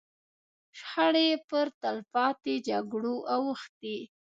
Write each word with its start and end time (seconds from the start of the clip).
شخړې 0.79 1.27
پر 1.47 1.65
تلپاتو 1.81 2.53
جګړو 2.67 3.15
اوښتې. 3.35 3.97